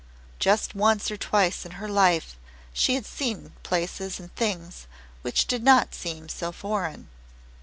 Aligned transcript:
Just 0.39 0.73
once 0.73 1.11
or 1.11 1.15
twice 1.17 1.63
in 1.63 1.73
her 1.73 1.87
life 1.87 2.35
she 2.73 2.95
had 2.95 3.05
seen 3.05 3.53
places 3.61 4.19
and 4.19 4.35
things 4.35 4.87
which 5.21 5.45
did 5.45 5.61
not 5.61 5.93
seem 5.93 6.27
so 6.27 6.51
foreign. 6.51 7.07